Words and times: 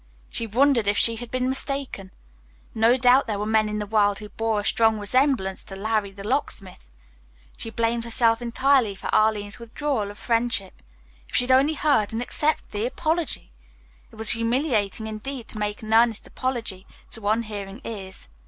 She 0.31 0.47
wondered 0.47 0.87
if 0.87 0.97
she 0.97 1.17
had 1.17 1.29
been 1.29 1.47
mistaken. 1.47 2.09
No 2.73 2.97
doubt 2.97 3.27
there 3.27 3.37
were 3.37 3.45
men 3.45 3.69
in 3.69 3.77
the 3.77 3.85
world 3.85 4.17
who 4.17 4.29
bore 4.29 4.61
a 4.61 4.65
strong 4.65 4.97
resemblance 4.97 5.63
to 5.65 5.75
"Larry, 5.75 6.09
the 6.09 6.23
Locksmith." 6.23 6.89
She 7.55 7.69
blamed 7.69 8.03
herself 8.03 8.41
entirely 8.41 8.95
for 8.95 9.13
Arline's 9.13 9.59
withdrawal 9.59 10.09
of 10.09 10.17
friendship. 10.17 10.73
If 11.29 11.35
she 11.35 11.43
had 11.43 11.51
only 11.51 11.75
heard 11.75 12.13
and 12.13 12.19
accepted 12.19 12.71
the 12.71 12.87
apology! 12.87 13.47
It 14.11 14.15
was 14.15 14.31
humiliating 14.31 15.05
indeed 15.05 15.47
to 15.49 15.59
make 15.59 15.83
an 15.83 15.93
earnest 15.93 16.25
apology 16.25 16.87
to 17.11 17.27
unhearing 17.27 17.79
ears. 17.83 18.27